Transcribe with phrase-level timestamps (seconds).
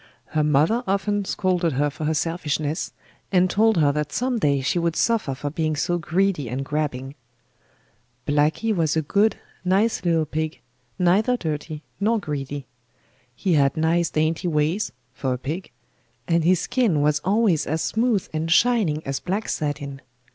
[0.29, 2.91] Her mother often scolded her for her selfishness,
[3.31, 7.13] and told her that some day she would suffer for being so greedy and grabbing.
[8.27, 10.59] Blacky was a good, nice little pig,
[10.97, 12.65] neither dirty nor greedy.
[13.35, 15.69] He had nice dainty ways (for a pig),
[16.27, 20.01] and his skin was always as smooth and shining as black satin.